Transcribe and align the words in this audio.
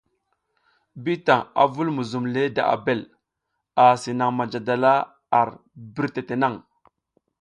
Bitan 1.03 1.41
a 1.61 1.63
vul 1.73 1.89
muzum 1.95 2.25
le 2.33 2.43
da 2.55 2.63
Abel, 2.75 3.01
asi 3.85 4.11
naŋ 4.19 4.31
manja 4.37 4.59
dala 4.67 4.93
ar 5.39 5.49
birtete 5.93 6.35
naŋ. 6.41 6.53